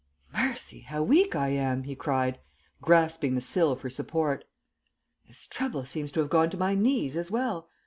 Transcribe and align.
"Mercy! 0.33 0.79
How 0.79 1.03
weak 1.03 1.35
I 1.35 1.49
am!" 1.49 1.83
he 1.83 1.93
cried, 1.95 2.39
grasping 2.81 3.35
the 3.35 3.39
sill 3.39 3.75
for 3.75 3.87
support. 3.87 4.45
"This 5.27 5.45
trouble 5.45 5.85
seems 5.85 6.11
to 6.13 6.21
have 6.21 6.29
gone 6.31 6.49
to 6.49 6.57
my 6.57 6.73
knees 6.73 7.15
as 7.15 7.29
well. 7.29 7.69